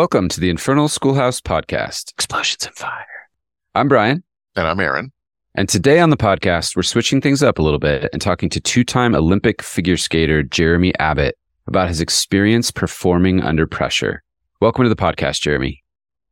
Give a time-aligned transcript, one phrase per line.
[0.00, 2.12] Welcome to the Infernal Schoolhouse podcast.
[2.12, 3.28] Explosions and fire.
[3.74, 4.24] I'm Bryan.
[4.56, 5.12] And I'm Aaron.
[5.54, 8.62] And today on the podcast, we're switching things up a little bit and talking to
[8.62, 14.22] two time Olympic figure skater Jeremy Abbott about his experience performing under pressure.
[14.62, 15.84] Welcome to the podcast, Jeremy.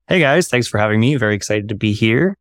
[0.09, 1.17] Hey guys, thanks for having me.
[1.17, 2.39] Very excited to be here.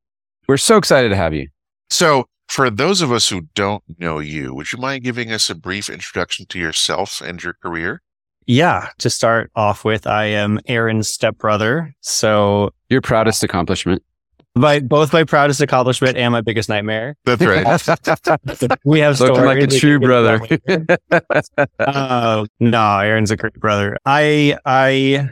[0.48, 1.50] We're so excited to have you.
[1.90, 5.56] So, for those of us who don't know you, would you mind giving us a
[5.56, 8.02] brief introduction to yourself and your career?
[8.48, 11.94] Yeah, to start off with, I am Aaron's stepbrother.
[12.00, 14.02] So, Your proudest accomplishment.
[14.56, 17.16] my both my proudest accomplishment and my biggest nightmare.
[17.26, 17.66] That's right.
[18.86, 19.46] We have Looking stories.
[19.46, 20.40] like a true brother.
[21.80, 23.98] uh, no, Aaron's a great brother.
[24.06, 25.30] I, I,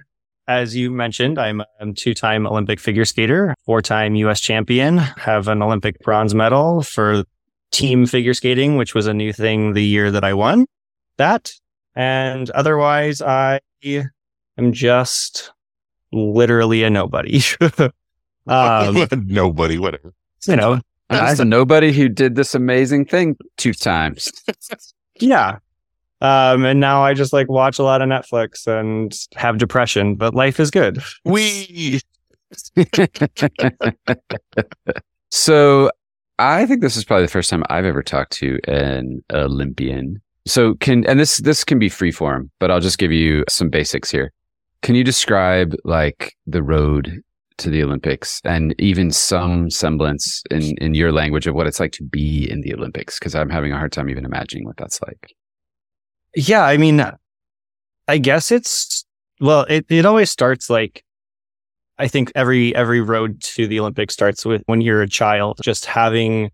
[0.50, 4.42] as you mentioned, I'm a two-time Olympic figure skater, four-time U.S.
[4.42, 7.24] champion, have an Olympic bronze medal for
[7.72, 10.66] team figure skating, which was a new thing the year that I won
[11.18, 11.54] that.
[11.96, 13.62] And otherwise, I
[14.58, 15.52] am just
[16.12, 17.42] literally a nobody.
[18.48, 20.14] um, Nobody, whatever.
[20.48, 24.32] you know, I'm just a nobody who did this amazing thing two times.
[25.20, 25.60] Yeah.
[26.22, 30.34] Um, and now I just like watch a lot of Netflix and have depression, but
[30.34, 31.02] life is good.
[31.24, 32.02] We
[35.32, 35.92] so
[36.40, 40.22] I think this is probably the first time I've ever talked to an Olympian.
[40.46, 43.70] So can and this this can be free form, but I'll just give you some
[43.70, 44.32] basics here.
[44.82, 47.22] Can you describe like the road
[47.58, 51.94] to the Olympics and even some semblance in in your language of what it's like
[51.94, 53.18] to be in the Olympics?
[53.18, 55.34] Because I'm having a hard time even imagining what that's like.
[56.36, 56.64] Yeah.
[56.64, 57.02] I mean,
[58.08, 59.06] I guess it's,
[59.40, 61.04] well, it, it always starts like,
[61.98, 65.86] I think every, every road to the Olympics starts with when you're a child, just
[65.86, 66.52] having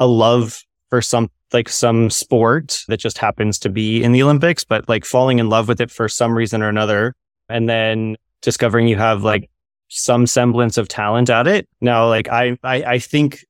[0.00, 4.64] a love for some, like some sport that just happens to be in the Olympics,
[4.64, 7.14] but like falling in love with it for some reason or another.
[7.48, 9.50] And then discovering you have like
[9.88, 11.68] some semblance of talent at it.
[11.80, 13.44] Now, like I, I, I think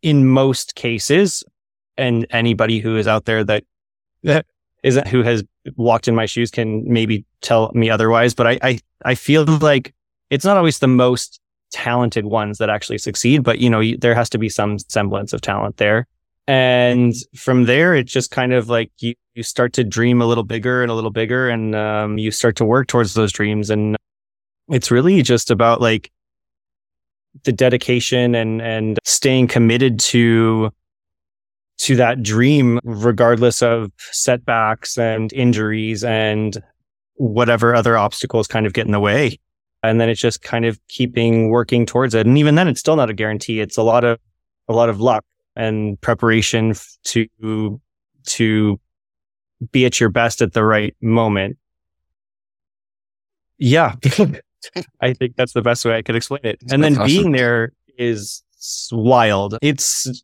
[0.00, 1.44] in most cases,
[1.98, 3.64] and anybody who is out there that,
[4.22, 4.46] that
[4.82, 5.44] isn't who has
[5.76, 8.34] walked in my shoes can maybe tell me otherwise.
[8.34, 9.94] But I, I, I feel like
[10.30, 14.30] it's not always the most talented ones that actually succeed, but you know, there has
[14.30, 16.06] to be some semblance of talent there.
[16.52, 20.44] And from there, it just kind of like you, you start to dream a little
[20.44, 23.70] bigger and a little bigger, and um, you start to work towards those dreams.
[23.70, 23.96] And
[24.68, 26.12] it's really just about like
[27.44, 30.70] the dedication and and staying committed to
[31.78, 36.62] to that dream, regardless of setbacks and injuries and
[37.14, 39.38] whatever other obstacles kind of get in the way.
[39.82, 42.26] And then it's just kind of keeping working towards it.
[42.26, 43.60] And even then, it's still not a guarantee.
[43.60, 44.18] It's a lot of,
[44.68, 45.24] a lot of luck
[45.56, 46.74] and preparation
[47.04, 47.80] to,
[48.24, 48.80] to
[49.70, 51.58] be at your best at the right moment.
[53.58, 53.94] Yeah.
[55.00, 56.60] I think that's the best way I could explain it.
[56.70, 58.42] and then being there is
[58.90, 59.58] wild.
[59.62, 60.22] It's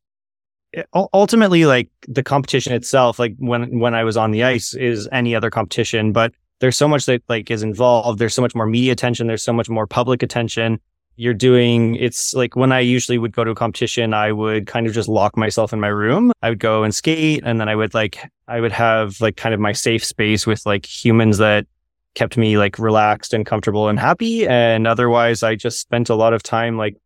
[0.75, 5.09] eh, ultimately like the competition itself like when when i was on the ice is
[5.13, 8.67] any other competition but there's so much that like is involved there's so much more
[8.67, 10.79] media attention there's so much more public attention
[11.19, 14.87] you're doing it's like when i usually would go to a competition i would kind
[14.87, 17.75] of just lock myself in my room i would go and skate and then i
[17.75, 21.67] would like i would have like kind of my safe space with like humans that
[22.15, 26.33] kept me like relaxed and comfortable and happy and otherwise i just spent a lot
[26.33, 26.97] of time like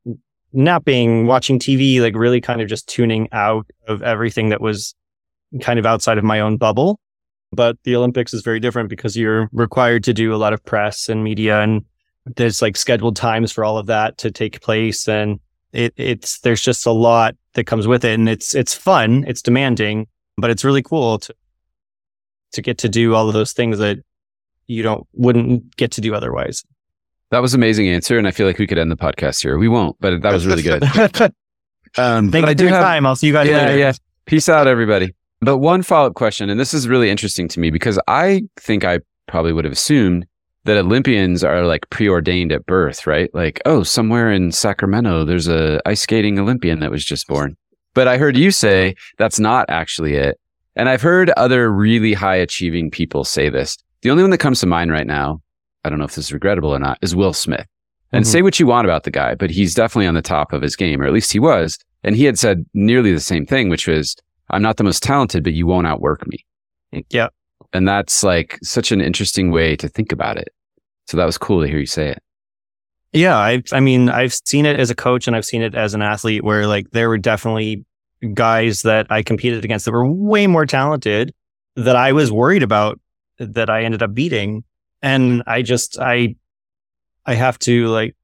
[0.52, 4.94] napping, watching TV, like really kind of just tuning out of everything that was
[5.60, 6.98] kind of outside of my own bubble.
[7.52, 11.08] But the Olympics is very different because you're required to do a lot of press
[11.08, 11.84] and media and
[12.24, 15.08] there's like scheduled times for all of that to take place.
[15.08, 15.40] And
[15.72, 19.24] it, it's, there's just a lot that comes with it and it's, it's fun.
[19.26, 20.06] It's demanding,
[20.36, 21.34] but it's really cool to,
[22.52, 23.98] to get to do all of those things that
[24.66, 26.64] you don't, wouldn't get to do otherwise.
[27.30, 29.56] That was an amazing answer, and I feel like we could end the podcast here.
[29.56, 30.84] We won't, but that was really good.
[31.98, 33.06] Um, Thank you for your have time.
[33.06, 33.78] I'll see you guys yeah, later.
[33.78, 33.92] yeah.
[34.26, 35.14] Peace out, everybody.
[35.40, 38.84] But one follow up question, and this is really interesting to me because I think
[38.84, 40.26] I probably would have assumed
[40.64, 43.28] that Olympians are like preordained at birth, right?
[43.34, 47.56] Like, oh, somewhere in Sacramento, there's a ice skating Olympian that was just born.
[47.94, 50.38] But I heard you say that's not actually it.
[50.76, 53.76] And I've heard other really high achieving people say this.
[54.02, 55.42] The only one that comes to mind right now,
[55.84, 57.66] I don't know if this is regrettable or not, is Will Smith.
[58.12, 58.28] And Mhm.
[58.28, 60.76] say what you want about the guy, but he's definitely on the top of his
[60.76, 61.78] game, or at least he was.
[62.04, 64.16] And he had said nearly the same thing, which was,
[64.50, 66.44] I'm not the most talented, but you won't outwork me.
[67.10, 67.28] Yeah.
[67.72, 70.48] And that's like such an interesting way to think about it.
[71.06, 72.22] So that was cool to hear you say it.
[73.12, 75.94] Yeah, I I mean, I've seen it as a coach and I've seen it as
[75.94, 77.84] an athlete where like there were definitely
[78.34, 81.34] guys that I competed against that were way more talented
[81.76, 83.00] that I was worried about
[83.38, 84.64] that I ended up beating.
[85.02, 86.36] And I just I
[87.26, 88.16] I have to like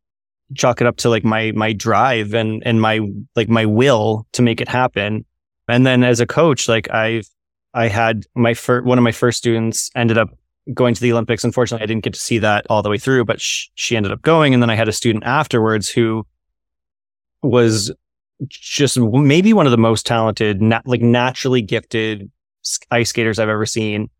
[0.55, 3.01] chalk it up to like my my drive and and my
[3.37, 5.25] like my will to make it happen.
[5.69, 7.29] And then as a coach, like I've
[7.75, 10.31] I had my first one of my first students ended up
[10.75, 11.45] going to the Olympics.
[11.45, 14.13] Unfortunately, I didn't get to see that all the way through, but sh- she ended
[14.13, 14.55] up going.
[14.55, 16.27] And then I had a student afterwards who
[17.43, 17.93] was
[18.49, 22.31] just maybe one of the most talented, like naturally gifted
[22.91, 24.11] ice skaters I've ever seen.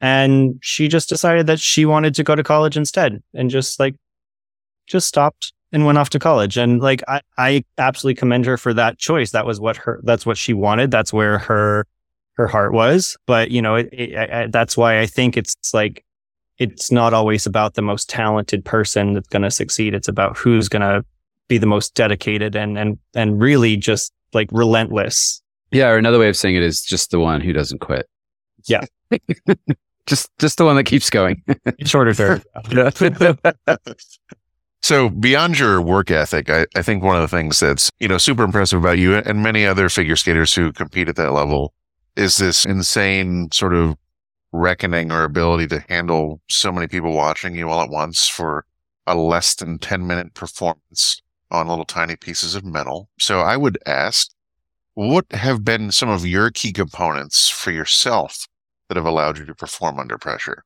[0.00, 3.94] And she just decided that she wanted to go to college instead and just like,
[4.86, 6.56] just stopped and went off to college.
[6.56, 9.30] And like, I, I absolutely commend her for that choice.
[9.30, 10.90] That was what her, that's what she wanted.
[10.90, 11.86] That's where her,
[12.34, 13.16] her heart was.
[13.26, 16.04] But, you know, it, it, I, that's why I think it's like,
[16.58, 19.94] it's not always about the most talented person that's going to succeed.
[19.94, 21.04] It's about who's going to
[21.48, 25.42] be the most dedicated and, and, and really just like relentless.
[25.70, 25.88] Yeah.
[25.88, 28.08] Or another way of saying it is just the one who doesn't quit.
[28.64, 28.84] Yeah.
[30.06, 31.42] just, just the one that keeps going.
[31.84, 32.42] Shorter third.
[34.82, 38.18] So beyond your work ethic, I, I think one of the things that's, you know,
[38.18, 41.72] super impressive about you and many other figure skaters who compete at that level
[42.16, 43.96] is this insane sort of
[44.52, 48.66] reckoning or ability to handle so many people watching you all at once for
[49.06, 53.08] a less than 10 minute performance on little tiny pieces of metal.
[53.18, 54.30] So I would ask,
[54.94, 58.46] what have been some of your key components for yourself
[58.88, 60.64] that have allowed you to perform under pressure?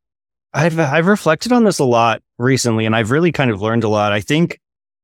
[0.53, 3.89] I've I've reflected on this a lot recently and I've really kind of learned a
[3.89, 4.13] lot.
[4.13, 4.59] I think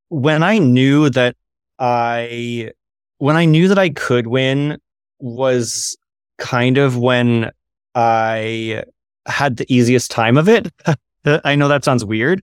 [0.09, 1.37] when I knew that
[1.79, 2.71] I
[3.19, 4.79] when I knew that I could win
[5.21, 5.97] was
[6.43, 7.51] kind of when
[7.95, 8.83] I
[9.27, 10.69] had the easiest time of it.
[11.25, 12.43] I know that sounds weird,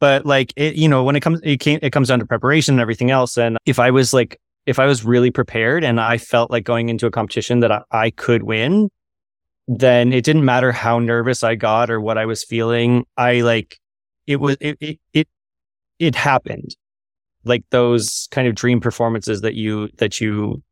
[0.00, 2.74] but like it, you know, when it comes, it came, it comes down to preparation
[2.74, 3.36] and everything else.
[3.36, 6.88] And if I was like, if I was really prepared and I felt like going
[6.88, 8.88] into a competition that I, I could win,
[9.68, 13.04] then it didn't matter how nervous I got or what I was feeling.
[13.18, 13.78] I like
[14.26, 15.28] it was it it it,
[15.98, 16.74] it happened.
[17.44, 20.62] Like those kind of dream performances that you that you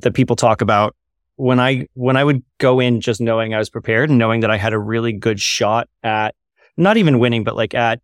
[0.00, 0.94] that people talk about.
[1.40, 4.50] When I when I would go in just knowing I was prepared and knowing that
[4.50, 6.34] I had a really good shot at
[6.76, 8.00] not even winning, but like at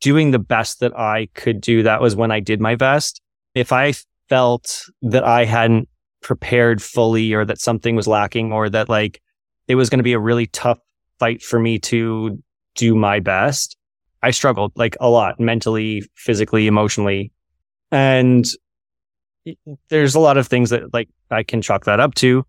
[0.00, 3.20] doing the best that I could do, that was when I did my best.
[3.54, 3.92] If I
[4.30, 5.86] felt that I hadn't
[6.22, 9.20] prepared fully or that something was lacking or that like
[9.68, 10.78] it was going to be a really tough
[11.18, 12.42] fight for me to
[12.74, 13.76] do my best.
[14.22, 17.32] I struggled like a lot mentally, physically, emotionally.
[17.90, 18.46] And
[19.90, 22.46] there's a lot of things that like I can chalk that up to.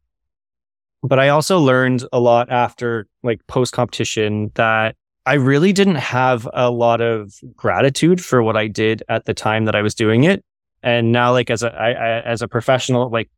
[1.04, 4.96] But I also learned a lot after like post competition that
[5.26, 9.66] I really didn't have a lot of gratitude for what I did at the time
[9.66, 10.44] that I was doing it.
[10.82, 13.30] And now like as a I, I as a professional like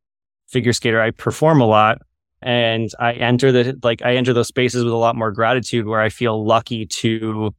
[0.48, 2.00] figure skater, I perform a lot
[2.42, 6.02] and I enter the like I enter those spaces with a lot more gratitude where
[6.02, 7.54] I feel lucky to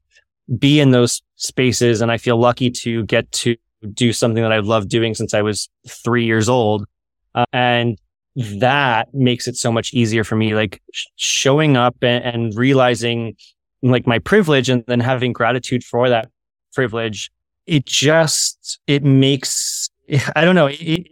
[0.58, 3.56] be in those spaces and I feel lucky to get to
[3.92, 6.86] do something that I've loved doing since I was 3 years old
[7.34, 7.98] uh, and
[8.36, 13.34] that makes it so much easier for me like sh- showing up and, and realizing
[13.82, 16.28] like my privilege and then having gratitude for that
[16.74, 17.30] privilege
[17.66, 19.90] it just it makes
[20.36, 21.06] I don't know it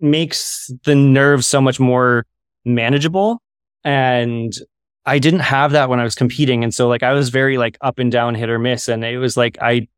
[0.00, 2.26] makes the nerves so much more
[2.64, 3.40] manageable.
[3.84, 4.52] And
[5.04, 6.64] I didn't have that when I was competing.
[6.64, 8.88] And so like I was very like up and down, hit or miss.
[8.88, 9.88] And it was like I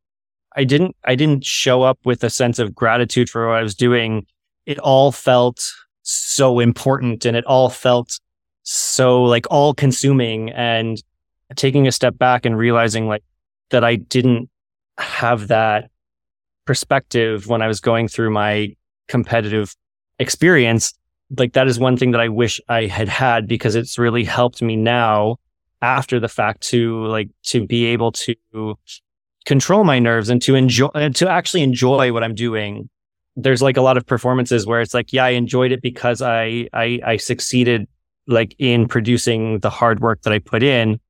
[0.54, 3.74] I didn't I didn't show up with a sense of gratitude for what I was
[3.74, 4.26] doing.
[4.66, 5.72] It all felt
[6.10, 8.18] so important and it all felt
[8.62, 11.02] so like all consuming and
[11.56, 13.22] taking a step back and realizing like
[13.70, 14.48] that I didn't
[14.98, 15.90] have that
[16.64, 18.74] perspective when I was going through my
[19.08, 19.74] competitive
[20.18, 20.94] experience
[21.36, 24.62] like that is one thing that I wish I had had because it's really helped
[24.62, 25.36] me now
[25.82, 28.76] after the fact to like to be able to
[29.44, 32.88] control my nerves and to enjoy and to actually enjoy what I'm doing.
[33.40, 36.68] There's like a lot of performances where it's like, yeah, I enjoyed it because I
[36.72, 37.86] I, I succeeded
[38.26, 41.00] like in producing the hard work that I put in,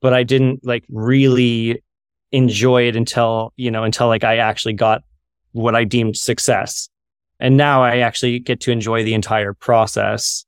[0.00, 1.82] but I didn't like really
[2.32, 5.02] enjoy it until you know until like I actually got
[5.52, 6.88] what I deemed success.
[7.38, 10.46] And now I actually get to enjoy the entire process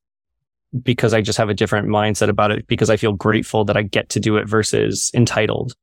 [0.82, 3.82] because I just have a different mindset about it because I feel grateful that I
[3.82, 5.74] get to do it versus entitled.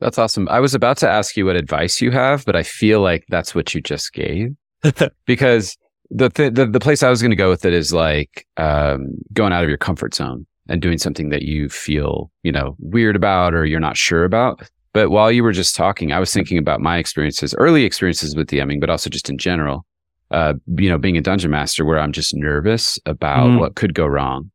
[0.00, 0.48] That's awesome.
[0.48, 3.54] I was about to ask you what advice you have, but I feel like that's
[3.54, 4.54] what you just gave
[5.26, 5.76] because
[6.10, 9.16] the, th- the the place I was going to go with it is like um,
[9.32, 13.16] going out of your comfort zone and doing something that you feel you know weird
[13.16, 14.68] about or you're not sure about.
[14.92, 18.48] But while you were just talking, I was thinking about my experiences, early experiences with
[18.48, 19.84] DMing, but also just in general
[20.30, 23.60] uh, you know, being a dungeon master where I'm just nervous about mm.
[23.60, 24.50] what could go wrong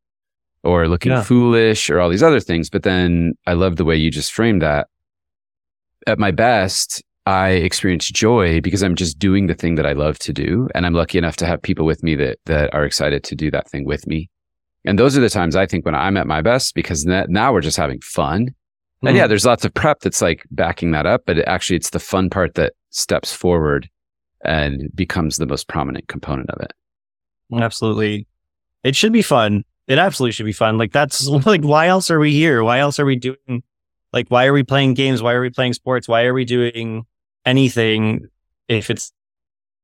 [0.62, 1.22] or looking yeah.
[1.22, 2.68] foolish or all these other things.
[2.68, 4.88] But then I love the way you just framed that.
[6.06, 10.18] At my best, I experience joy because I'm just doing the thing that I love
[10.20, 10.68] to do.
[10.74, 13.50] And I'm lucky enough to have people with me that, that are excited to do
[13.52, 14.28] that thing with me.
[14.84, 17.60] And those are the times I think when I'm at my best because now we're
[17.60, 18.46] just having fun.
[18.46, 19.06] Mm-hmm.
[19.06, 21.90] And yeah, there's lots of prep that's like backing that up, but it actually it's
[21.90, 23.88] the fun part that steps forward
[24.44, 26.72] and becomes the most prominent component of it.
[27.54, 28.26] Absolutely.
[28.82, 29.64] It should be fun.
[29.86, 30.78] It absolutely should be fun.
[30.78, 32.64] Like that's like why else are we here?
[32.64, 33.62] Why else are we doing
[34.12, 35.22] like why are we playing games?
[35.22, 36.08] Why are we playing sports?
[36.08, 37.06] Why are we doing
[37.44, 38.28] anything
[38.68, 39.12] if it's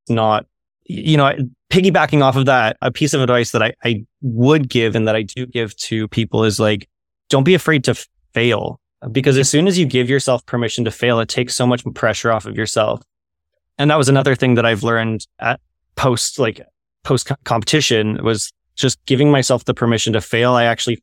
[0.09, 0.47] not
[0.85, 1.35] you know
[1.71, 5.15] piggybacking off of that a piece of advice that I, I would give and that
[5.15, 6.89] i do give to people is like
[7.29, 7.95] don't be afraid to
[8.33, 8.81] fail.
[9.13, 12.33] Because as soon as you give yourself permission to fail it takes so much pressure
[12.33, 13.01] off of yourself.
[13.79, 15.61] And that was another thing that i've learned at
[15.95, 16.61] post like
[17.05, 20.55] post competition was just giving myself the permission to fail.
[20.55, 21.03] I actually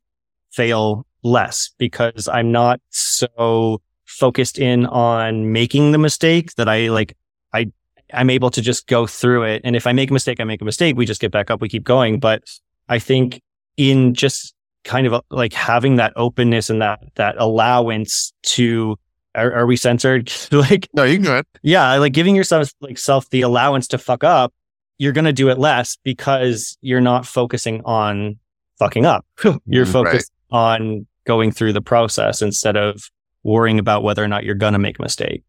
[0.50, 3.80] fail less because i'm not so
[4.16, 7.16] focused in on making the mistake that I like,
[7.52, 7.70] I,
[8.12, 9.62] I'm able to just go through it.
[9.64, 10.96] And if I make a mistake, I make a mistake.
[10.96, 12.18] We just get back up, we keep going.
[12.18, 12.42] But
[12.88, 13.42] I think
[13.76, 14.54] in just
[14.84, 18.96] kind of like having that openness and that, that allowance to,
[19.34, 20.32] are, are we censored?
[20.52, 21.46] like, no, you can go ahead.
[21.62, 21.96] Yeah.
[21.96, 24.54] Like giving yourself like self the allowance to fuck up,
[24.98, 28.38] you're going to do it less because you're not focusing on
[28.78, 29.26] fucking up.
[29.66, 30.58] you're mm, focused right.
[30.58, 33.10] on going through the process instead of
[33.46, 35.44] worrying about whether or not you're going to make a mistake.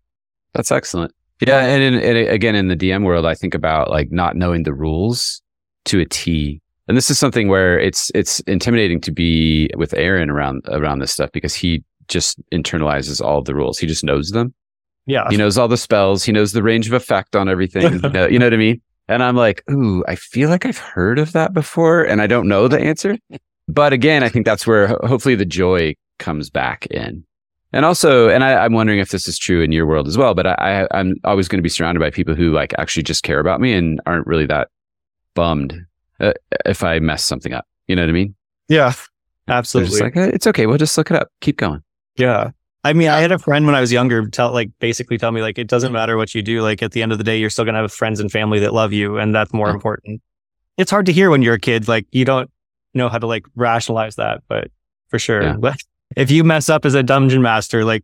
[0.54, 1.13] That's excellent.
[1.46, 1.66] Yeah.
[1.66, 4.74] And, in, and again, in the DM world, I think about like not knowing the
[4.74, 5.42] rules
[5.86, 6.62] to a T.
[6.88, 11.12] And this is something where it's, it's intimidating to be with Aaron around, around this
[11.12, 13.77] stuff because he just internalizes all the rules.
[13.77, 14.54] He just knows them.
[15.06, 15.27] Yeah.
[15.30, 16.24] He knows all the spells.
[16.24, 17.94] He knows the range of effect on everything.
[18.04, 18.82] you, know, you know what I mean?
[19.10, 22.48] And I'm like, ooh, I feel like I've heard of that before and I don't
[22.48, 23.18] know the answer.
[23.68, 27.24] But again, I think that's where hopefully the joy comes back in.
[27.77, 30.34] And also, and I, am wondering if this is true in your world as well,
[30.34, 33.22] but I, I, am always going to be surrounded by people who like actually just
[33.22, 34.69] care about me and aren't really that
[35.36, 35.86] bummed
[36.19, 36.34] uh,
[36.65, 37.67] if I mess something up.
[37.88, 38.34] You know what I mean?
[38.67, 38.93] Yeah,
[39.48, 40.00] absolutely.
[40.00, 40.65] like, it's okay.
[40.65, 41.29] We'll just look it up.
[41.41, 41.84] Keep going.
[42.15, 42.50] Yeah.
[42.84, 45.43] I mean, I had a friend when I was younger tell like basically tell me
[45.43, 46.63] like it doesn't matter what you do.
[46.63, 48.74] Like at the end of the day, you're still gonna have friends and family that
[48.74, 50.24] love you, and that's more important.
[50.77, 51.88] It's hard to hear when you're a kid.
[51.88, 52.50] Like you don't
[52.96, 54.72] know how to like rationalize that, but
[55.10, 55.43] for sure.
[55.43, 55.75] Yeah
[56.16, 58.04] if you mess up as a dungeon master, like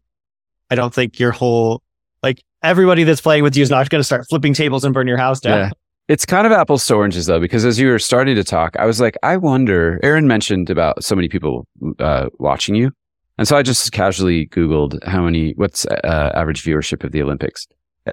[0.69, 1.81] I don't think your whole
[2.22, 5.07] like everybody that's playing with you is not going to start flipping tables and burn
[5.07, 5.57] your house down.
[5.60, 5.69] Yeah.
[6.10, 8.86] It's kind of apples to oranges though, because as you were starting to talk, I
[8.86, 10.00] was like, I wonder.
[10.03, 11.65] Aaron mentioned about so many people
[12.00, 12.91] uh, watching you,
[13.38, 17.67] and so I just casually Googled how many, what's uh, average viewership of the Olympics,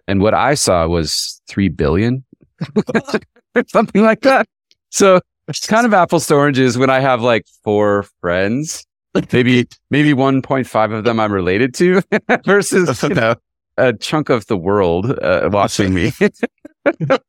[0.07, 2.25] and what I saw was three billion,
[3.67, 4.47] something like that.
[4.91, 8.87] So it's kind of apples to oranges when I have like four friends
[9.33, 12.03] maybe maybe 1.5 of them I'm related to
[12.45, 13.35] versus you know
[13.77, 16.13] a chunk of the world uh, watching me.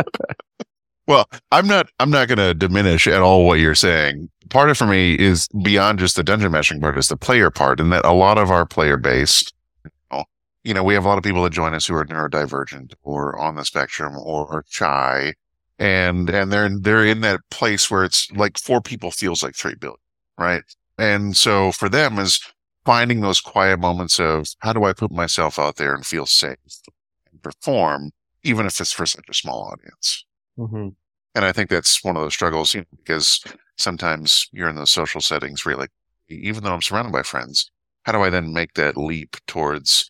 [1.08, 4.30] well, I'm not I'm not going to diminish at all what you're saying.
[4.50, 7.80] Part of for me is beyond just the dungeon mashing part is the player part,
[7.80, 9.44] and that a lot of our player base,
[9.84, 10.24] you know,
[10.64, 13.38] you know, we have a lot of people that join us who are neurodivergent or
[13.38, 15.34] on the spectrum or shy,
[15.80, 19.76] and and they're they're in that place where it's like four people feels like three
[19.76, 19.98] billion,
[20.38, 20.64] right?
[20.98, 22.40] And so for them is
[22.86, 26.58] finding those quiet moments of how do I put myself out there and feel safe
[27.32, 28.12] and perform,
[28.44, 30.26] even if it's for such a small audience.
[30.58, 30.90] Mm-hmm.
[31.36, 33.44] And I think that's one of those struggles, you know, because
[33.78, 35.92] sometimes you're in those social settings where you're like,
[36.30, 37.70] even though I'm surrounded by friends,
[38.04, 40.10] how do I then make that leap towards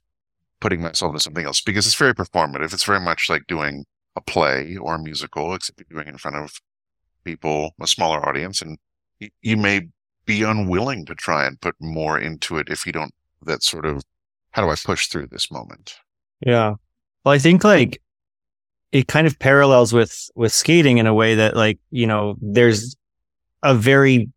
[0.60, 1.62] putting myself into something else?
[1.62, 2.74] Because it's very performative.
[2.74, 6.17] It's very much like doing a play or a musical, except you're doing it in
[6.17, 6.62] front of
[7.24, 8.77] people, a smaller audience, and
[9.41, 9.89] you may
[10.27, 14.03] be unwilling to try and put more into it if you don't that sort of
[14.51, 15.96] how do I push through this moment?
[16.46, 16.75] Yeah.
[17.24, 18.01] Well, I think like
[18.91, 22.96] it kind of parallels with with skating in a way that like, you know, there's
[23.63, 24.29] a very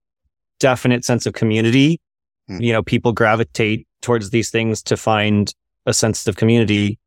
[0.58, 2.00] definite sense of community.
[2.48, 2.60] Hmm.
[2.60, 5.52] You know, people gravitate towards these things to find
[5.86, 6.98] a sense of community.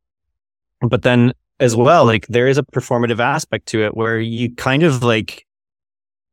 [0.81, 4.83] But then as well, like there is a performative aspect to it where you kind
[4.83, 5.45] of like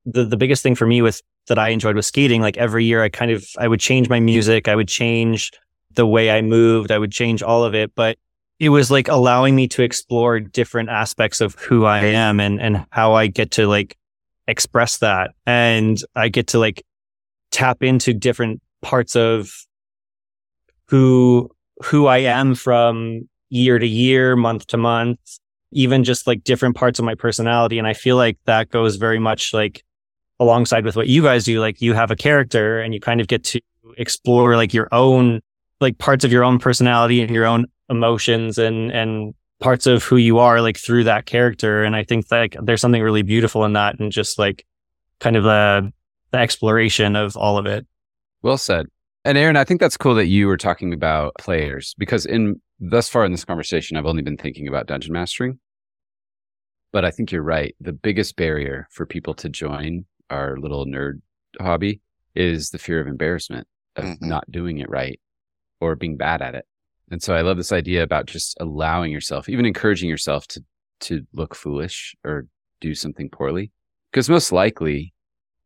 [0.07, 2.41] the the biggest thing for me with that I enjoyed with skating.
[2.41, 5.53] Like every year, I kind of I would change my music, I would change
[5.95, 8.17] the way I moved, I would change all of it, but
[8.61, 12.87] it was like allowing me to explore different aspects of who I am and and
[12.91, 13.97] how I get to like
[14.47, 16.85] express that, and I get to like
[17.51, 19.53] tap into different parts of
[20.87, 21.51] who
[21.83, 25.19] who I am from year to year, month to month,
[25.73, 27.79] even just like different parts of my personality.
[27.79, 29.85] And I feel like that goes very much like
[30.41, 33.29] alongside with what you guys do, like you have a character and you kind of
[33.29, 33.61] get to
[33.97, 35.41] explore like your own,
[35.81, 40.17] like parts of your own personality and your own emotions and and parts of who
[40.17, 41.85] you are like through that character.
[41.85, 44.65] And i think like, there's something really beautiful in that and just like
[45.21, 45.93] kind of the
[46.31, 47.87] the exploration of all of it.
[48.43, 48.87] Well said.
[49.25, 53.09] And aaron i think that's cool that you were talking about players because in thus
[53.09, 55.59] far in this conversation i've only been thinking about dungeon mastering.
[56.93, 57.75] But i think you're right.
[57.81, 61.21] The biggest barrier for people to join our little nerd
[61.61, 62.01] hobby
[62.35, 64.29] is the fear of embarrassment of mm-hmm.
[64.29, 65.21] not doing it right
[65.81, 66.65] or being bad at it
[67.11, 70.65] and so I love this idea about just allowing yourself, even encouraging yourself to
[71.01, 72.47] to look foolish or
[72.81, 73.73] do something poorly.
[74.13, 75.15] Because most likely,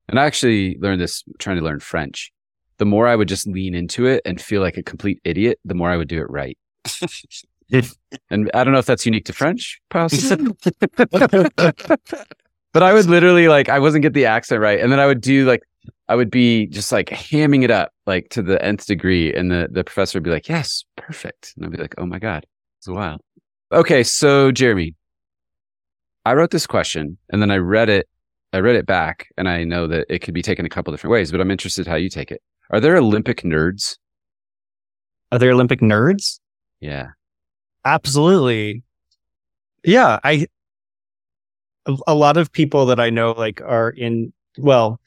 [0.08, 2.32] and I actually learned this trying to learn French.
[2.78, 5.74] The more I would just lean into it and feel like a complete idiot, the
[5.74, 6.58] more I would do it right.
[8.30, 10.54] and I don't know if that's unique to French, possibly.
[12.74, 15.22] but I would literally like I wasn't get the accent right, and then I would
[15.22, 15.62] do like
[16.08, 19.32] I would be just like hamming it up like to the nth degree.
[19.32, 21.54] And the, the professor would be like, yes, perfect.
[21.56, 22.46] And I'd be like, oh my God,
[22.78, 23.20] it's wild.
[23.72, 24.02] Okay.
[24.02, 24.94] So Jeremy,
[26.26, 28.08] I wrote this question and then I read it.
[28.52, 31.12] I read it back and I know that it could be taken a couple different
[31.12, 32.40] ways, but I'm interested how you take it.
[32.70, 33.96] Are there Olympic nerds?
[35.32, 36.38] Are there Olympic nerds?
[36.80, 37.08] Yeah.
[37.84, 38.82] Absolutely.
[39.82, 40.20] Yeah.
[40.22, 40.46] I,
[42.06, 45.00] a lot of people that I know like are in, well,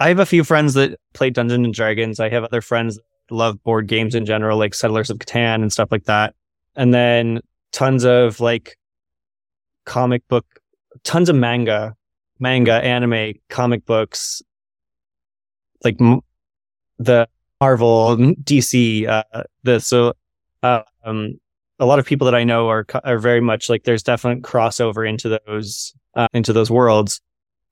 [0.00, 2.18] I have a few friends that play Dungeons and Dragons.
[2.18, 5.72] I have other friends that love board games in general, like Settlers of Catan and
[5.72, 6.34] stuff like that.
[6.76, 7.40] And then
[7.72, 8.76] tons of like
[9.86, 10.46] comic book,
[11.04, 11.94] tons of manga,
[12.40, 14.42] manga, anime, comic books,
[15.84, 16.20] like m-
[16.98, 17.28] the
[17.60, 20.14] Marvel, DC, uh, the so
[20.62, 21.38] uh, um,
[21.78, 25.08] a lot of people that I know are are very much like there's definite crossover
[25.08, 27.20] into those uh, into those worlds.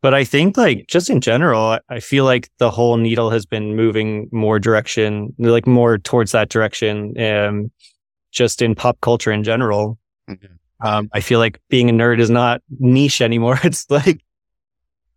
[0.01, 3.77] But I think like just in general, I feel like the whole needle has been
[3.77, 7.21] moving more direction, like more towards that direction.
[7.21, 7.71] Um,
[8.33, 9.99] just in pop culture in general.
[10.29, 10.55] Mm-hmm.
[10.85, 13.61] Um, I feel like being a nerd is not niche anymore.
[13.65, 14.25] It's like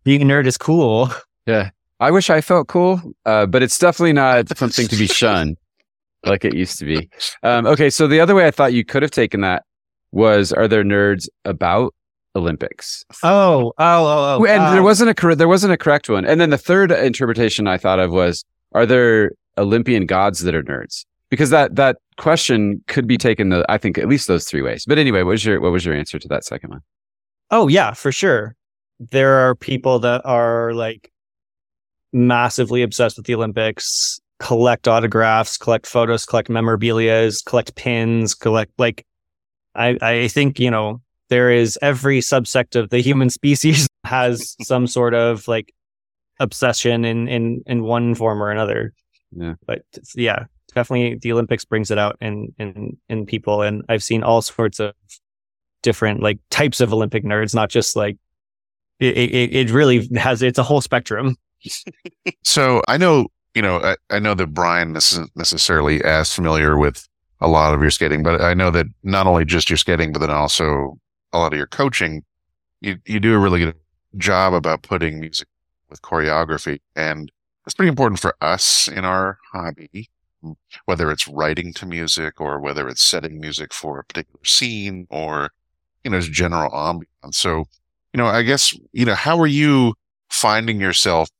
[0.04, 1.10] being a nerd is cool.
[1.46, 1.70] Yeah.
[1.98, 5.56] I wish I felt cool, uh, but it's definitely not something to be shunned
[6.26, 7.08] like it used to be.
[7.42, 7.90] Um, okay.
[7.90, 9.64] So the other way I thought you could have taken that
[10.12, 11.94] was are there nerds about
[12.34, 13.04] Olympics.
[13.22, 14.44] Oh, oh, oh, oh.
[14.46, 16.24] And uh, there wasn't a correct there wasn't a correct one.
[16.24, 20.62] And then the third interpretation I thought of was are there Olympian gods that are
[20.62, 21.04] nerds?
[21.30, 24.84] Because that that question could be taken the I think at least those three ways.
[24.86, 26.80] But anyway, what was your what was your answer to that second one?
[27.50, 28.54] Oh yeah, for sure.
[28.98, 31.10] There are people that are like
[32.12, 39.06] massively obsessed with the Olympics, collect autographs, collect photos, collect memorabilias, collect pins, collect like
[39.74, 44.86] I I think, you know, there is every subsect of the human species has some
[44.86, 45.72] sort of like
[46.40, 48.92] obsession in in in one form or another.
[49.32, 49.54] Yeah.
[49.66, 49.82] But
[50.14, 50.44] yeah,
[50.74, 54.80] definitely the Olympics brings it out in in in people and I've seen all sorts
[54.80, 54.94] of
[55.82, 58.16] different like types of Olympic nerds, not just like
[59.00, 61.36] it it, it really has it's a whole spectrum.
[62.44, 67.08] so I know, you know, I, I know that Bryan isn't necessarily as familiar with
[67.40, 70.18] a lot of your skating, but I know that not only just your skating, but
[70.18, 70.98] then also
[71.32, 72.22] a lot of your coaching,
[72.82, 73.74] you, you do a really good
[74.18, 75.48] job about putting music
[75.88, 76.80] with choreography.
[76.96, 77.32] And
[77.64, 80.10] that's pretty important for us in our hobby,
[80.44, 85.06] mm, whether it's writing to music or whether it's setting music for a particular scene
[85.08, 85.48] or,
[86.04, 87.36] you know, just general ambiance.
[87.36, 87.64] So,
[88.12, 89.94] you know, I guess, you know, how are you
[90.28, 91.30] finding yourself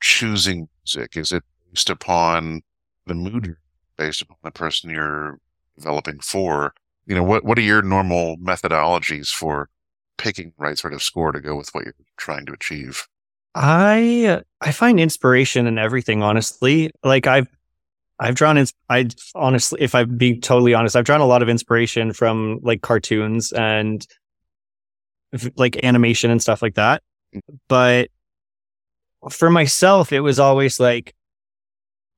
[0.00, 1.18] choosing music?
[1.18, 2.62] Is it based upon
[3.06, 3.56] the mood,
[3.96, 5.38] based upon the person you're
[5.76, 6.74] developing for?
[7.10, 9.68] you know, what, what are your normal methodologies for
[10.16, 13.08] picking the right sort of score to go with what you're trying to achieve?
[13.56, 16.92] I I find inspiration in everything, honestly.
[17.02, 17.48] Like I've
[18.20, 21.48] I've drawn in, I honestly, if I'm being totally honest, I've drawn a lot of
[21.48, 24.06] inspiration from like cartoons and
[25.56, 27.02] like animation and stuff like that.
[27.34, 27.56] Mm-hmm.
[27.66, 28.10] But
[29.30, 31.12] for myself, it was always like,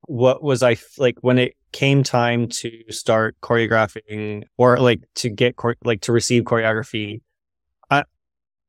[0.05, 5.55] what was I like when it came time to start choreographing or like to get
[5.83, 7.21] like to receive choreography,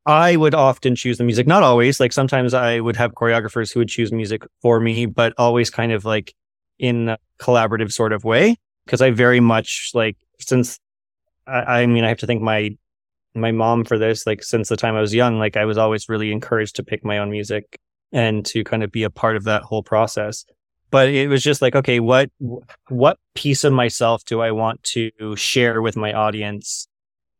[0.06, 1.46] I would often choose the music.
[1.46, 1.98] Not always.
[1.98, 5.92] Like sometimes I would have choreographers who would choose music for me, but always kind
[5.92, 6.34] of like
[6.78, 8.56] in a collaborative sort of way.
[8.84, 10.78] Because I very much like since
[11.46, 12.76] I, I mean I have to thank my
[13.34, 14.26] my mom for this.
[14.26, 17.02] Like since the time I was young, like I was always really encouraged to pick
[17.02, 17.78] my own music
[18.12, 20.44] and to kind of be a part of that whole process
[20.94, 22.30] but it was just like okay what
[22.88, 26.88] what piece of myself do i want to share with my audience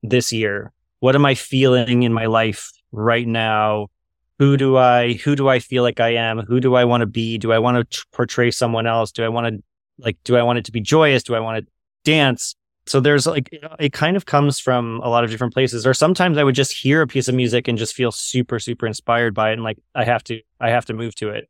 [0.03, 3.87] this year what am i feeling in my life right now
[4.39, 7.07] who do i who do i feel like i am who do i want to
[7.07, 9.63] be do i want to portray someone else do i want to
[9.99, 11.73] like do i want it to be joyous do i want to
[12.05, 12.55] dance.
[12.87, 13.49] So there's like
[13.81, 15.87] it kind of comes from a lot of different places.
[15.87, 18.87] Or sometimes I would just hear a piece of music and just feel super super
[18.87, 21.49] inspired by it, and like I have to I have to move to it.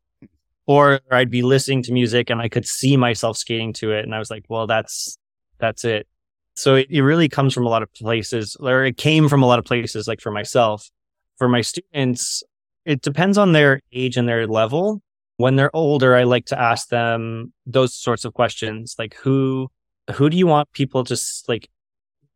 [0.67, 4.15] Or I'd be listening to music and I could see myself skating to it, and
[4.15, 5.17] I was like, well, that's
[5.59, 6.07] that's it.
[6.55, 9.45] So it, it really comes from a lot of places, or it came from a
[9.45, 10.07] lot of places.
[10.07, 10.89] Like for myself,
[11.37, 12.43] for my students,
[12.85, 15.01] it depends on their age and their level.
[15.37, 19.69] When they're older, I like to ask them those sorts of questions, like who
[20.13, 21.69] who do you want people to like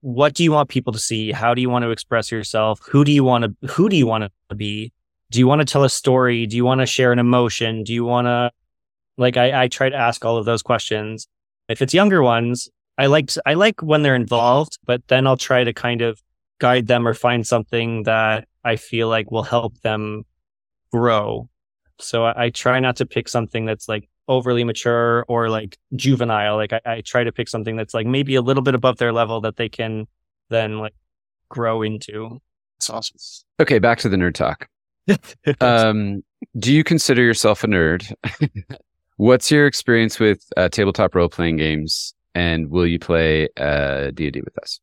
[0.01, 3.03] what do you want people to see how do you want to express yourself who
[3.03, 4.91] do you want to who do you want to be
[5.31, 7.93] do you want to tell a story do you want to share an emotion do
[7.93, 8.51] you want to
[9.17, 11.27] like I, I try to ask all of those questions
[11.67, 15.63] if it's younger ones i like i like when they're involved but then i'll try
[15.63, 16.21] to kind of
[16.59, 20.23] guide them or find something that i feel like will help them
[20.91, 21.47] grow
[21.99, 26.55] so I, I try not to pick something that's like overly mature or like juvenile.
[26.55, 29.11] Like I, I try to pick something that's like maybe a little bit above their
[29.11, 30.07] level that they can
[30.49, 30.93] then like
[31.49, 32.39] grow into.
[32.77, 33.17] It's awesome.
[33.59, 34.69] Okay, back to the nerd talk.
[35.61, 36.23] um,
[36.57, 38.11] do you consider yourself a nerd?
[39.17, 44.41] What's your experience with uh, tabletop role playing games, and will you play uh, D&D
[44.41, 44.79] with us?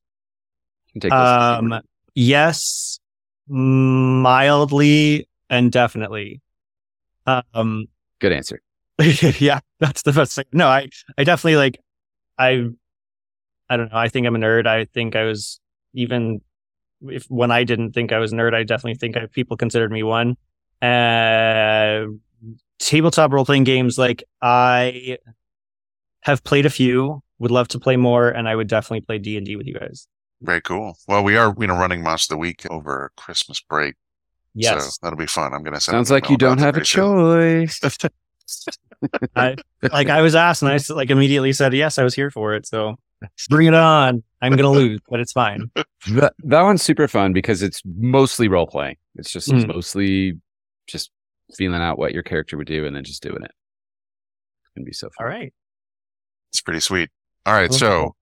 [1.10, 1.80] Um,
[2.14, 2.98] yes,
[3.48, 6.42] mildly and definitely.
[7.26, 7.86] Um,
[8.20, 8.60] Good answer.
[8.98, 10.44] yeah, that's the best thing.
[10.52, 11.80] No, I, I definitely like,
[12.38, 12.68] I,
[13.68, 13.98] I don't know.
[13.98, 14.66] I think I'm a nerd.
[14.66, 15.60] I think I was
[15.92, 16.40] even
[17.02, 19.92] if when I didn't think I was a nerd, I definitely think I, people considered
[19.92, 20.36] me one.
[20.82, 22.06] Uh,
[22.78, 25.18] tabletop role playing games, like I
[26.22, 29.36] have played a few, would love to play more, and I would definitely play D
[29.36, 30.08] and D with you guys.
[30.42, 30.96] Very cool.
[31.08, 33.94] Well, we are you know running Monster of the Week over Christmas break.
[34.54, 35.52] Yes, so that'll be fun.
[35.54, 37.80] I'm gonna sounds like you don't have a choice.
[39.36, 39.56] I,
[39.92, 41.98] like I was asked, and I like immediately said yes.
[41.98, 42.96] I was here for it, so
[43.48, 44.22] bring it on.
[44.42, 45.70] I'm gonna lose, but it's fine.
[46.10, 48.96] That, that one's super fun because it's mostly role playing.
[49.16, 49.66] It's just mm.
[49.66, 50.38] mostly
[50.86, 51.10] just
[51.54, 53.50] feeling out what your character would do and then just doing it.
[53.50, 55.26] It's gonna be so fun.
[55.26, 55.52] All right,
[56.50, 57.10] it's pretty sweet.
[57.44, 57.76] All right, okay.
[57.76, 58.14] so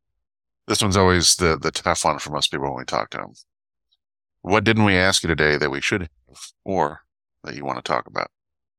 [0.67, 3.33] this one's always the the tough one for most people when we talk to them.
[4.43, 7.01] What didn't we ask you today that we should have, or
[7.45, 8.29] that you want to talk about?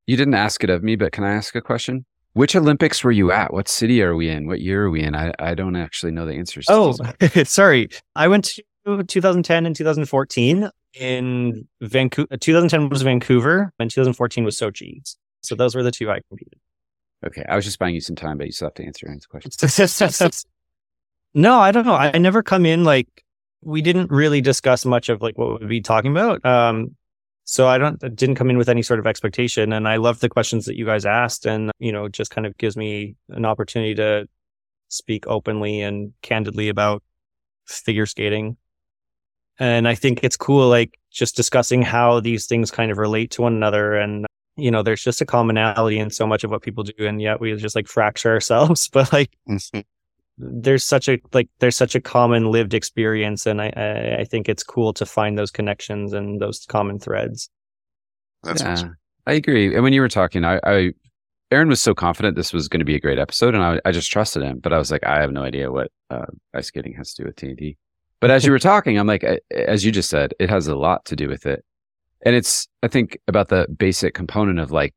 [0.07, 2.05] You didn't ask it of me, but can I ask a question?
[2.33, 3.53] Which Olympics were you at?
[3.53, 4.45] What city are we in?
[4.45, 5.15] What year are we in?
[5.15, 6.65] I, I don't actually know the answers.
[6.69, 6.95] Oh,
[7.45, 7.89] sorry.
[8.15, 8.45] I went
[8.85, 12.37] to 2010 and 2014 in Vancouver.
[12.37, 15.01] 2010 was Vancouver and 2014 was Sochi.
[15.41, 16.59] So those were the two I competed.
[17.25, 17.45] Okay.
[17.47, 20.45] I was just buying you some time, but you still have to answer any questions.
[21.33, 21.95] no, I don't know.
[21.95, 23.07] I never come in like
[23.61, 26.45] we didn't really discuss much of like what we'd be talking about.
[26.45, 26.95] Um,
[27.45, 30.29] so I don't didn't come in with any sort of expectation, and I love the
[30.29, 33.95] questions that you guys asked, and you know, just kind of gives me an opportunity
[33.95, 34.27] to
[34.89, 37.03] speak openly and candidly about
[37.67, 38.57] figure skating.
[39.59, 43.43] And I think it's cool, like just discussing how these things kind of relate to
[43.43, 44.25] one another, and
[44.57, 47.39] you know, there's just a commonality in so much of what people do, and yet
[47.39, 48.89] we just like fracture ourselves.
[48.93, 49.81] But like, mm-hmm
[50.37, 54.63] there's such a like there's such a common lived experience and I, I think it's
[54.63, 57.49] cool to find those connections and those common threads.
[58.43, 58.97] That's yeah, awesome.
[59.25, 59.73] i agree.
[59.73, 60.91] And when you were talking I, I
[61.51, 63.91] aaron was so confident this was going to be a great episode and I, I
[63.91, 66.93] just trusted him but i was like i have no idea what uh, ice skating
[66.95, 67.77] has to do with D&D
[68.19, 71.05] but as you were talking i'm like as you just said it has a lot
[71.05, 71.63] to do with it.
[72.25, 74.93] And it's i think about the basic component of like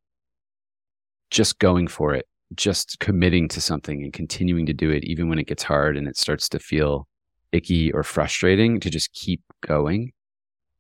[1.31, 5.39] just going for it just committing to something and continuing to do it even when
[5.39, 7.07] it gets hard and it starts to feel
[7.53, 10.13] icky or frustrating to just keep going.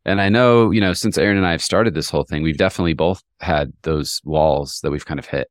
[0.05, 2.57] And I know, you know, since Aaron and I have started this whole thing, we've
[2.57, 5.49] definitely both had those walls that we've kind of hit.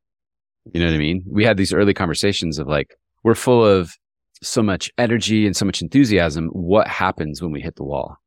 [0.74, 1.24] You know what I mean?
[1.30, 3.94] We had these early conversations of like, we're full of
[4.42, 6.48] so much energy and so much enthusiasm.
[6.48, 8.18] What happens when we hit the wall?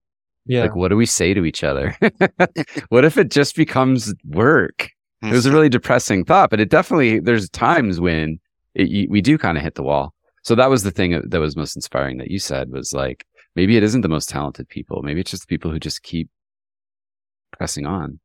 [0.47, 0.63] Yeah.
[0.63, 1.97] Like, what do we say to each other?
[2.89, 4.91] what if it just becomes work?
[5.23, 5.55] It was a hmm.
[5.55, 8.41] really depressing thought, but it definitely there's times when
[8.75, 10.15] it, we do kind of hit the wall.
[10.43, 13.77] So that was the thing that was most inspiring that you said was like maybe
[13.77, 16.31] it isn't the most talented people, maybe it's just the people who just keep
[17.53, 18.21] pressing on.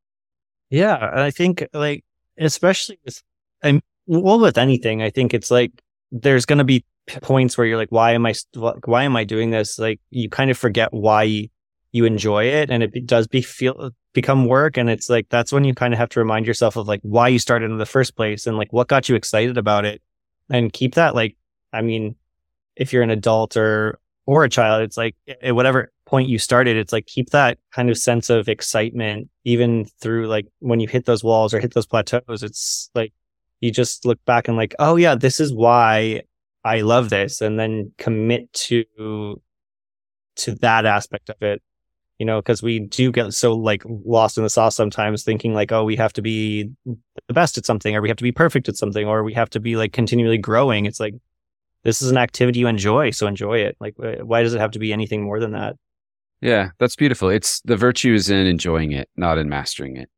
[0.69, 2.05] Yeah, and I think like
[2.37, 3.21] especially with
[3.61, 5.71] and well with anything, I think it's like
[6.11, 6.85] there's going to be
[7.21, 8.33] points where you're like, why am I
[8.85, 9.77] why am I doing this?
[9.77, 11.49] Like you kind of forget why
[11.95, 14.75] you enjoy it, and it does be feel become work.
[14.75, 17.29] And it's like that's when you kind of have to remind yourself of like why
[17.29, 20.01] you started in the first place and like what got you excited about it.
[20.49, 21.35] And keep that like
[21.73, 22.15] i mean
[22.75, 26.77] if you're an adult or or a child it's like at whatever point you started
[26.77, 31.05] it's like keep that kind of sense of excitement even through like when you hit
[31.05, 32.43] those walls or hit those plateaus.
[32.43, 33.13] It's like
[33.59, 36.21] you just look back and like oh yeah this is why
[36.63, 39.41] I love this and then commit to
[40.37, 41.61] to that aspect of it.
[42.19, 45.71] You know, because we do get so like lost in the sauce sometimes thinking like,
[45.71, 48.69] oh, we have to be the best at something or we have to be perfect
[48.69, 50.85] at something or we have to be like continually growing.
[50.85, 51.15] It's like
[51.83, 53.75] this is an activity you enjoy, so enjoy it.
[53.79, 55.75] Like why does it have to be anything more than that?
[56.41, 57.29] Yeah, that's beautiful.
[57.29, 60.09] It's the virtue is in enjoying it, not in mastering it.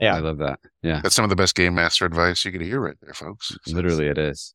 [0.00, 0.16] Yeah.
[0.16, 0.60] I love that.
[0.82, 1.00] Yeah.
[1.02, 3.56] That's some of the best game master advice you could hear right there, folks.
[3.66, 4.54] Literally it is.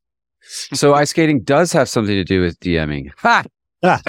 [0.73, 3.11] So ice skating does have something to do with DMing.
[3.17, 3.43] Ha!
[3.83, 4.01] Ah.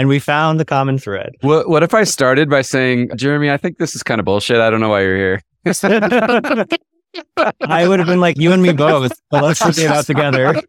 [0.00, 1.34] And we found the common thread.
[1.42, 4.56] What what if I started by saying, Jeremy, I think this is kind of bullshit.
[4.56, 5.42] I don't know why you're here.
[7.60, 9.12] I would have been like, you and me both.
[9.30, 10.62] But let's figure it out together.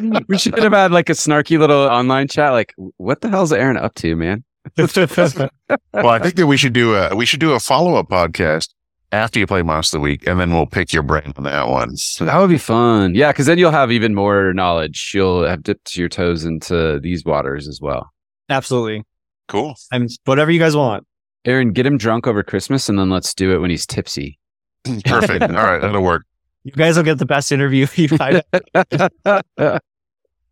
[0.28, 2.52] we should have had like a snarky little online chat.
[2.52, 4.44] Like, what the hell's Aaron up to, man?
[4.76, 8.68] well, I think that we should do a we should do a follow up podcast
[9.10, 11.66] after you play Monster of the Week, and then we'll pick your brain on that
[11.66, 11.96] one.
[12.20, 13.16] That would be fun.
[13.16, 15.10] Yeah, because then you'll have even more knowledge.
[15.12, 18.12] You'll have dipped your toes into these waters as well.
[18.50, 19.04] Absolutely.
[19.48, 19.74] Cool.
[19.92, 21.06] I'm whatever you guys want.
[21.46, 24.38] Aaron, get him drunk over Christmas, and then let's do it when he's tipsy.
[25.04, 25.42] Perfect.
[25.42, 26.24] All right, that'll work.
[26.64, 28.44] You guys will get the best interview you've had.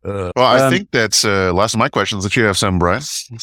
[0.04, 2.24] Well, I Um, think that's uh, last of my questions.
[2.24, 3.02] That you have some, Bryan.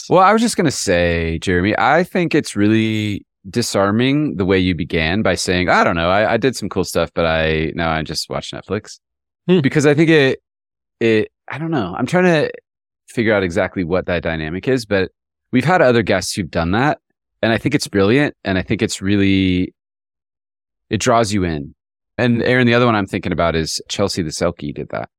[0.09, 4.57] Well, I was just going to say, Jeremy, I think it's really disarming the way
[4.57, 7.71] you began by saying, I don't know, I, I did some cool stuff, but I
[7.75, 8.99] now I just watch Netflix
[9.47, 9.59] Hmm.
[9.59, 10.39] because I think it,
[10.99, 11.93] it, I don't know.
[11.95, 12.51] I'm trying to
[13.15, 15.11] figure out exactly what that dynamic is, but
[15.51, 16.99] we've had other guests who've done that.
[17.41, 18.35] And I think it's brilliant.
[18.43, 19.73] And I think it's really,
[20.89, 21.73] it draws you in.
[22.17, 25.09] And Aaron, the other one I'm thinking about is Chelsea the Selkie did that.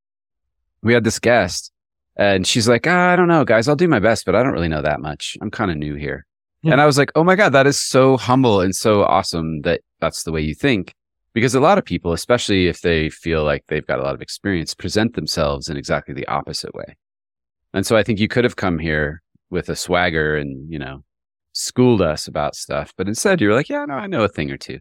[0.83, 1.73] We had this guest
[2.17, 4.53] and she's like, ah, I don't know, guys, I'll do my best, but I don't
[4.53, 5.37] really know that much.
[5.41, 6.27] I'm kind of new here.
[6.63, 6.73] Hmm.
[6.73, 9.83] And I was like, oh my God, that is so humble and so awesome that
[10.01, 10.95] that's the way you think.
[11.35, 14.23] Because a lot of people, especially if they feel like they've got a lot of
[14.23, 16.97] experience, present themselves in exactly the opposite way.
[17.77, 21.05] And so I think you could have come here with a swagger and, you know,
[21.53, 22.95] schooled us about stuff.
[22.97, 24.79] But instead, you were like, yeah, no, I know a thing or two.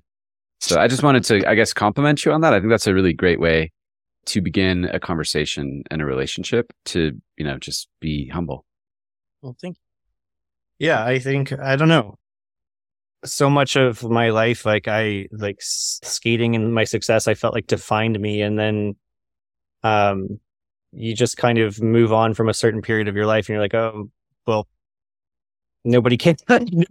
[0.62, 2.54] So I just wanted to, I guess, compliment you on that.
[2.54, 3.74] I think that's a really great way
[4.28, 8.66] to begin a conversation and a relationship to, you know, just be humble.
[9.42, 10.88] Well, thank you.
[10.88, 12.18] Yeah, I think I don't know.
[13.26, 17.68] So much of my life, like I like skating and my success, I felt like
[17.68, 18.96] defined me, and then,
[19.84, 20.40] um,
[20.96, 23.62] you just kind of move on from a certain period of your life, and you're
[23.62, 24.10] like, oh,
[24.48, 24.68] well,
[25.84, 26.38] nobody cares.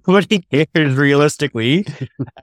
[0.07, 1.87] nobody cares realistically,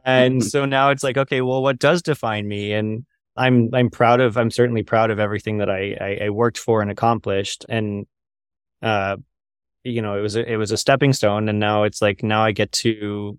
[0.03, 2.73] and so now it's like, okay, well, what does define me?
[2.73, 3.05] And
[3.37, 6.81] I'm I'm proud of I'm certainly proud of everything that I I, I worked for
[6.81, 8.05] and accomplished, and
[8.81, 9.17] uh
[9.83, 12.43] you know it was a, it was a stepping stone and now it's like now
[12.43, 13.37] i get to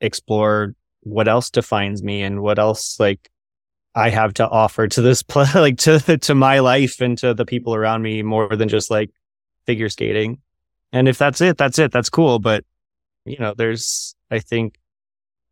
[0.00, 3.30] explore what else defines me and what else like
[3.96, 7.44] i have to offer to this play like to to my life and to the
[7.44, 9.10] people around me more than just like
[9.66, 10.38] figure skating
[10.92, 12.64] and if that's it that's it that's cool but
[13.24, 14.78] you know there's i think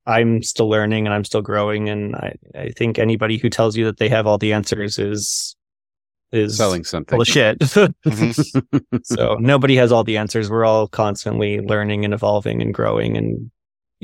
[0.07, 3.87] i'm still learning and i'm still growing and i i think anybody who tells you
[3.87, 5.57] that they have all the answers is
[6.33, 7.15] is Selling something.
[7.17, 9.05] full of shit Mhm.
[9.05, 10.51] so nobody has all the answers.
[10.51, 13.53] We're all constantly learning and evolving and growing and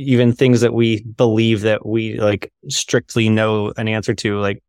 [0.01, 4.63] even things that we believe that we like strictly know an answer to, like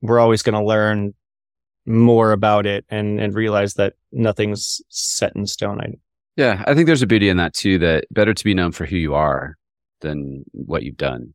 [0.00, 1.14] we're always going to learn
[1.84, 5.80] more about it and, and realize that nothing's set in stone.
[5.80, 5.94] I,
[6.36, 7.78] Yeah, I think there's a beauty in that too.
[7.78, 9.56] That better to be known for who you are
[10.00, 11.34] than what you've done.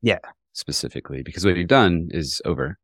[0.00, 0.18] Yeah.
[0.52, 2.78] specifically because what you've done is over,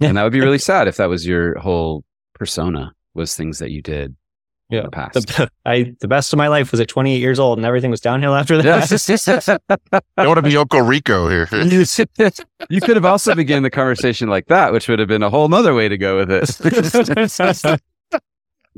[0.00, 3.70] and that would be really sad if that was your whole persona was things that
[3.70, 4.16] you did
[4.70, 4.80] Yeah.
[4.80, 5.14] in the past.
[5.14, 8.00] the, I, the best of my life was at 28 years old and everything was
[8.00, 9.60] downhill after that.
[10.16, 11.48] I want to be Uncle Rico here.
[12.70, 15.48] you could have also begun the conversation like that, which would have been a whole
[15.48, 17.80] nother way to go with it.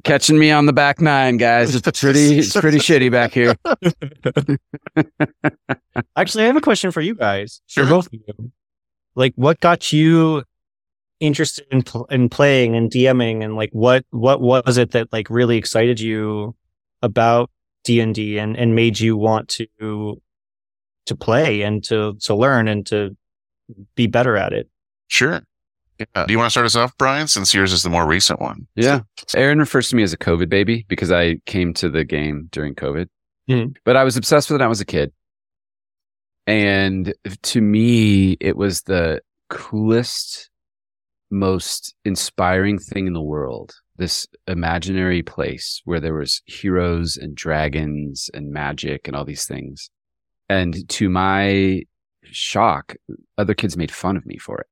[0.05, 1.75] Catching me on the back nine, guys.
[1.75, 3.55] It's pretty, it's pretty shitty back here.
[6.17, 7.61] Actually, I have a question for you guys.
[7.67, 7.85] Sure.
[7.85, 8.53] For both of you.
[9.15, 10.45] Like, what got you
[11.23, 15.31] interested in pl- in playing and DMing, and like, what what was it that like
[15.31, 16.55] really excited you
[17.01, 17.51] about
[17.85, 20.21] D and D and and made you want to
[21.07, 23.17] to play and to to learn and to
[23.95, 24.69] be better at it?
[25.09, 25.43] Sure.
[25.99, 26.27] Yeah.
[26.27, 28.67] Do you want to start us off, Bryan, since yours is the more recent one?
[28.75, 29.01] Yeah.
[29.37, 32.75] Aaron refers to me as a COVID baby because I came to the game during
[32.75, 33.09] COVID.
[33.49, 33.77] Mhm.
[33.85, 35.13] But I was obsessed with it when I was a kid.
[36.47, 40.51] And to me, it was the coolest,
[41.33, 43.75] most inspiring thing in the world.
[43.97, 49.91] This imaginary place where there was heroes and dragons and magic and all these things.
[50.49, 51.83] And to my
[52.25, 52.95] shock,
[53.39, 54.67] other kids made fun of me for it.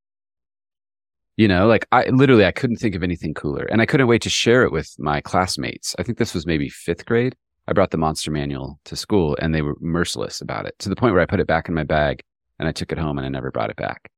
[1.37, 4.23] You know, like I literally I couldn't think of anything cooler, and I couldn't wait
[4.23, 5.97] to share it with my classmates.
[5.99, 7.35] I think this was maybe fifth grade.
[7.67, 10.97] I brought the monster manual to school, and they were merciless about it to the
[10.97, 12.23] point where I put it back in my bag
[12.59, 14.11] and I took it home and I never brought it back.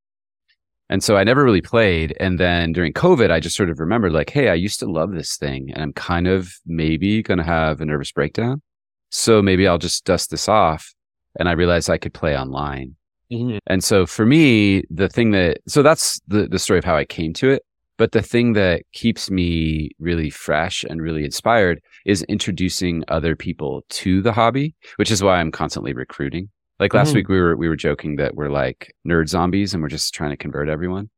[0.92, 2.14] And so I never really played.
[2.20, 5.12] And then during COVID, I just sort of remembered like, hey, I used to love
[5.12, 8.60] this thing and I'm kind of maybe going to have a nervous breakdown.
[9.08, 10.92] So maybe I'll just dust this off.
[11.40, 12.96] And I realized I could play online.
[13.32, 13.56] Mm-hmm.
[13.68, 17.06] And so for me, the thing that, so that's the, the story of how I
[17.06, 17.64] came to it.
[17.96, 23.82] But the thing that keeps me really fresh and really inspired is introducing other people
[23.88, 26.50] to the hobby, which is why I'm constantly recruiting.
[26.82, 27.18] Like last mm-hmm.
[27.18, 30.30] week we were we were joking that we're like nerd zombies and we're just trying
[30.30, 31.10] to convert everyone.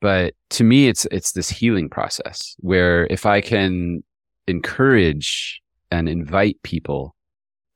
[0.00, 4.02] But to me it's it's this healing process where if I can
[4.48, 7.14] encourage and invite people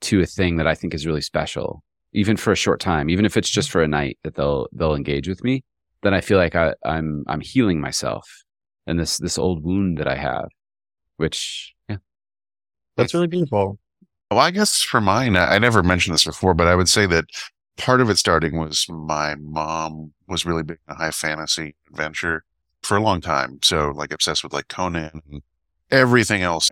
[0.00, 3.24] to a thing that I think is really special, even for a short time, even
[3.24, 5.62] if it's just for a night that they'll they'll engage with me,
[6.02, 8.28] then I feel like I, I'm I'm healing myself
[8.88, 10.48] and this this old wound that I have,
[11.16, 11.98] which yeah,
[12.96, 13.78] that's really beautiful.
[14.30, 17.26] Well, I guess for mine, I, never mentioned this before, but I would say that
[17.76, 22.44] part of it starting was my mom was really big in high fantasy adventure
[22.82, 23.58] for a long time.
[23.62, 25.42] So like obsessed with like Conan and
[25.90, 26.70] everything else.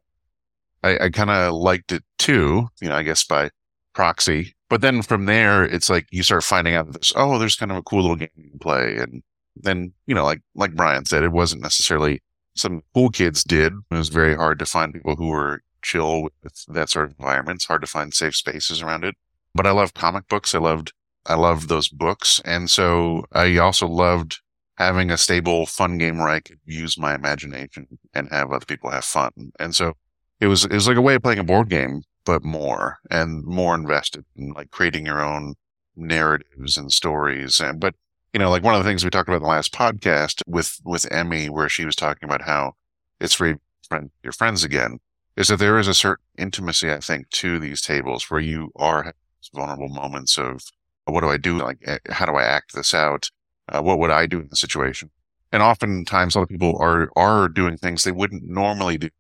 [0.83, 3.51] I, I kind of liked it too, you know, I guess by
[3.95, 4.55] proxy.
[4.69, 7.79] But then from there, it's like you start finding out that oh, there's kind of
[7.79, 8.97] a cool little game you can play.
[8.97, 9.23] And
[9.57, 12.21] then, you know, like, like Bryan said, it wasn't necessarily
[12.57, 13.73] some cool kids did.
[13.91, 17.59] It was very hard to find people who were chill with that sort of environment.
[17.59, 19.15] It's hard to find safe spaces around it.
[19.55, 20.55] But I love comic books.
[20.55, 20.93] I loved
[21.27, 22.41] I loved those books.
[22.45, 24.41] And so I also loved
[24.77, 28.91] having a stable, fun game where I could use my imagination and have other people
[28.91, 29.53] have fun.
[29.59, 29.95] And so
[30.41, 33.45] it was it was like a way of playing a board game, but more and
[33.45, 35.55] more invested in like creating your own
[35.97, 37.61] narratives and stories.
[37.61, 37.95] And but
[38.33, 40.81] you know, like one of the things we talked about in the last podcast with
[40.85, 42.73] with Emmy, where she was talking about how
[43.21, 43.57] it's for
[43.89, 44.99] friend, your friends again
[45.37, 49.15] is that there is a certain intimacy, I think, to these tables where you are
[49.53, 50.63] vulnerable moments of
[51.07, 51.59] what do I do?
[51.59, 53.31] Like, eh, how do I act this out?
[53.69, 55.11] Uh, what would I do in the situation?
[55.53, 59.13] And oftentimes, other people are are doing things they wouldn't normally do in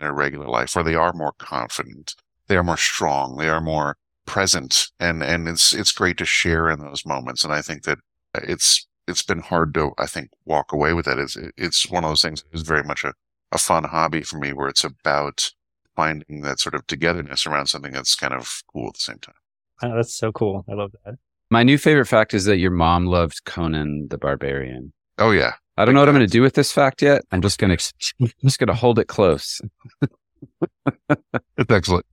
[0.00, 2.14] their regular life, where they are more confident,
[2.48, 6.70] they are more strong, they are more present, and and it's it's great to share
[6.70, 7.44] in those moments.
[7.44, 7.98] And I think that
[8.34, 11.18] it's it's been hard to I think walk away with that.
[11.18, 12.44] It's it's one of those things.
[12.52, 13.14] It's very much a
[13.52, 15.50] a fun hobby for me, where it's about
[15.96, 19.34] finding that sort of togetherness around something that's kind of cool at the same time.
[19.82, 20.64] Oh, that's so cool.
[20.68, 21.16] I love that.
[21.50, 24.92] My new favorite fact is that your mom loved Conan the Barbarian.
[25.18, 25.54] Oh yeah.
[25.76, 27.22] I don't know what I'm going to do with this fact yet.
[27.32, 29.60] I'm just going to I'm just going to hold it close.
[30.02, 32.06] it's excellent.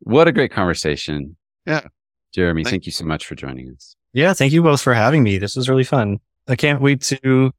[0.00, 1.36] what a great conversation.
[1.66, 1.86] Yeah.
[2.34, 3.96] Jeremy, thank, thank you so much for joining us.
[4.12, 5.38] Yeah, thank you both for having me.
[5.38, 6.18] This was really fun.
[6.46, 7.52] I can't wait to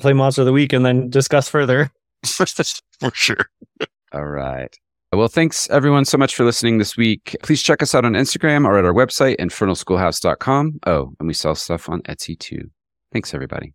[0.00, 1.90] play Monster of the Week and then discuss further.
[3.00, 3.48] for sure.
[4.12, 4.74] All right.
[5.12, 7.36] Well, thanks everyone so much for listening this week.
[7.42, 10.80] Please check us out on Instagram or at our website, infernalschoolhouse.com.
[10.86, 12.70] Oh, and we sell stuff on Etsy too.
[13.12, 13.74] Thanks, everybody.